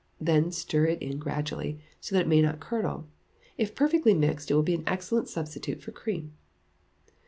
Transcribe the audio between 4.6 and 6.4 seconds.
be an excellent substitute for cream.